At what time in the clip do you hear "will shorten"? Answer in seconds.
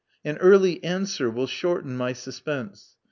1.29-1.95